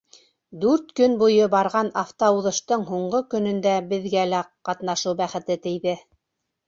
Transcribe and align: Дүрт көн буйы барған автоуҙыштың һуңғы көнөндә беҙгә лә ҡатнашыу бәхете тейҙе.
Дүрт 0.61 0.87
көн 0.99 1.17
буйы 1.23 1.49
барған 1.55 1.91
автоуҙыштың 2.03 2.87
һуңғы 2.89 3.21
көнөндә 3.35 3.75
беҙгә 3.93 4.25
лә 4.33 4.41
ҡатнашыу 4.71 5.19
бәхете 5.21 5.59
тейҙе. 5.69 5.95